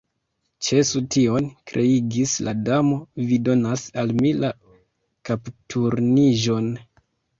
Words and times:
"Ĉesu 0.67 1.01
tion," 1.15 1.49
kriegis 1.71 2.33
la 2.47 2.55
Damo, 2.69 2.97
"vi 3.27 3.39
donas 3.49 3.83
al 4.05 4.17
mi 4.23 4.33
la 4.45 4.51
kapturniĝon!" 5.31 6.73